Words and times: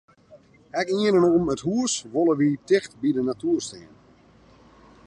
Ek 0.81 0.87
yn 0.99 1.03
en 1.17 1.25
om 1.37 1.51
it 1.53 1.61
hús 1.67 1.93
wolle 2.13 2.33
wy 2.39 2.49
ticht 2.67 2.91
by 3.01 3.09
de 3.15 3.21
natoer 3.23 3.61
stean. 3.67 3.95